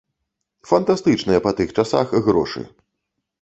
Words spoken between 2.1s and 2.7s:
грошы.